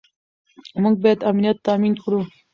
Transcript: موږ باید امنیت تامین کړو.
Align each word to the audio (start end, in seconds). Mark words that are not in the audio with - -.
موږ 0.81 0.95
باید 1.03 1.25
امنیت 1.29 1.57
تامین 1.65 1.93
کړو. 2.03 2.21